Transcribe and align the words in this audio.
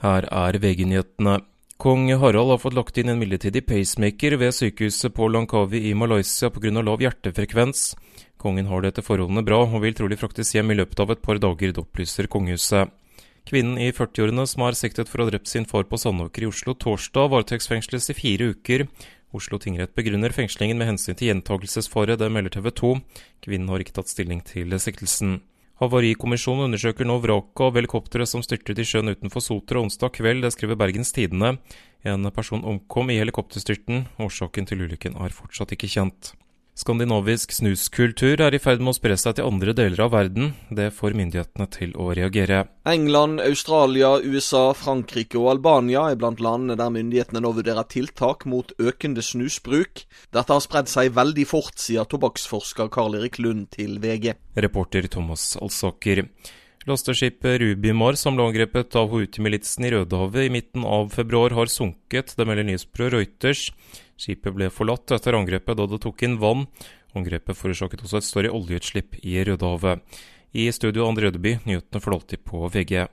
Her 0.00 0.24
er 0.32 0.56
VG-nyhetene. 0.56 1.42
Kong 1.80 2.06
Harald 2.20 2.50
har 2.54 2.60
fått 2.60 2.76
lagt 2.76 2.98
inn 3.00 3.10
en 3.12 3.18
midlertidig 3.20 3.66
pacemaker 3.68 4.38
ved 4.40 4.54
sykehuset 4.56 5.12
på 5.16 5.28
Langkawi 5.28 5.82
i 5.90 5.94
Malaysia 5.94 6.48
pga. 6.48 6.72
lav 6.80 7.04
hjertefrekvens. 7.04 7.94
Kongen 8.40 8.68
har 8.68 8.80
det 8.80 8.94
etter 8.94 9.04
forholdene 9.04 9.44
bra, 9.44 9.60
og 9.64 9.82
vil 9.84 9.96
trolig 9.96 10.16
fraktes 10.20 10.54
hjem 10.54 10.72
i 10.72 10.78
løpet 10.80 11.00
av 11.04 11.12
et 11.12 11.20
par 11.20 11.36
dager, 11.36 11.72
det 11.72 11.84
opplyser 11.84 12.28
kongehuset. 12.32 12.88
Kvinnen 13.44 13.76
i 13.76 13.90
40-årene 13.92 14.46
som 14.48 14.64
er 14.64 14.76
siktet 14.78 15.08
for 15.08 15.20
å 15.20 15.26
ha 15.26 15.34
drept 15.34 15.52
sin 15.52 15.68
far 15.68 15.84
på 15.84 16.00
Sandåker 16.00 16.44
i 16.44 16.48
Oslo 16.48 16.72
torsdag, 16.72 17.28
varetektsfengsles 17.32 18.08
i 18.12 18.16
fire 18.16 18.54
uker. 18.54 18.86
Oslo 19.36 19.60
tingrett 19.60 19.92
begrunner 19.94 20.32
fengslingen 20.32 20.80
med 20.80 20.94
hensyn 20.94 21.16
til 21.16 21.28
gjentagelsesfare, 21.28 22.16
det 22.16 22.32
melder 22.32 22.56
TV 22.56 22.72
2. 22.72 22.96
Kvinnen 23.44 23.68
har 23.68 23.84
ikke 23.84 24.00
tatt 24.00 24.08
stilling 24.08 24.40
til 24.48 24.72
siktelsen. 24.80 25.42
Havarikommisjonen 25.80 26.66
undersøker 26.66 27.08
nå 27.08 27.14
vraket 27.22 27.62
av 27.64 27.76
helikopteret 27.78 28.28
som 28.28 28.42
styrtet 28.44 28.82
i 28.82 28.84
sjøen 28.84 29.14
utenfor 29.14 29.40
Sotra 29.40 29.80
onsdag 29.80 30.12
kveld, 30.18 30.44
det 30.44 30.52
skriver 30.52 30.76
Bergens 30.76 31.14
Tidende. 31.16 31.54
En 32.04 32.28
person 32.36 32.66
omkom 32.68 33.08
i 33.08 33.16
helikopterstyrten. 33.16 34.04
Årsaken 34.20 34.68
til 34.68 34.84
ulykken 34.84 35.16
er 35.16 35.32
fortsatt 35.32 35.72
ikke 35.72 35.88
kjent. 35.88 36.34
Skandinavisk 36.80 37.52
snuskultur 37.52 38.40
er 38.40 38.54
i 38.56 38.60
ferd 38.62 38.80
med 38.80 38.94
å 38.94 38.96
spre 38.96 39.16
seg 39.20 39.34
til 39.36 39.48
andre 39.50 39.74
deler 39.76 40.00
av 40.06 40.14
verden. 40.14 40.54
Det 40.72 40.86
får 40.96 41.12
myndighetene 41.18 41.66
til 41.74 41.90
å 42.00 42.06
reagere. 42.16 42.62
England, 42.88 43.42
Australia, 43.44 44.14
USA, 44.24 44.70
Frankrike 44.72 45.36
og 45.36 45.50
Albania 45.52 46.06
er 46.08 46.16
blant 46.20 46.40
landene 46.40 46.78
der 46.80 46.94
myndighetene 46.94 47.42
nå 47.44 47.52
vurderer 47.58 47.84
tiltak 47.90 48.46
mot 48.48 48.72
økende 48.80 49.20
snusbruk. 49.20 50.06
Dette 50.32 50.56
har 50.56 50.64
spredd 50.64 50.88
seg 50.88 51.12
veldig 51.18 51.44
fort, 51.50 51.76
sier 51.76 52.08
tobakksforsker 52.08 52.88
Karl 52.94 53.18
Erik 53.20 53.36
Lund 53.44 53.68
til 53.76 53.98
VG. 54.00 54.32
Reporter 54.64 55.10
Thomas 55.12 55.52
Alsaker. 55.60 56.24
Lasteskipet 56.88 57.60
Rubimar, 57.60 58.16
som 58.16 58.38
ble 58.38 58.46
angrepet 58.48 58.96
av 58.96 59.12
Houthi-militsen 59.12 59.84
i 59.84 59.90
Rødehavet 59.92 60.46
i 60.48 60.52
midten 60.54 60.88
av 60.88 61.12
februar, 61.12 61.52
har 61.52 61.68
sunket. 61.68 62.32
Det 62.38 62.46
melder 62.48 62.64
nyhetsbyrået 62.70 63.18
Reuters. 63.18 63.66
Skipet 64.20 64.52
ble 64.52 64.68
forlatt 64.68 65.14
etter 65.16 65.38
angrepet 65.38 65.78
da 65.78 65.86
det 65.88 66.02
tok 66.04 66.26
inn 66.26 66.36
vann. 66.42 66.66
Angrepet 67.16 67.56
forårsaket 67.56 68.04
også 68.04 68.20
et 68.20 68.28
større 68.28 68.52
oljeutslipp 68.52 69.16
i 69.24 69.38
Rødehavet. 69.48 70.04
I 70.52 70.66
studio 70.74 71.06
André 71.06 71.30
Ødeby, 71.30 71.56
nyhetene 71.64 72.02
du 72.02 72.16
alltid 72.16 72.44
på 72.44 72.66
VG. 72.74 73.06